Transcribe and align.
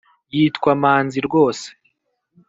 yitwa 0.35 0.71
manzi 0.81 1.17
rwose 1.27 1.67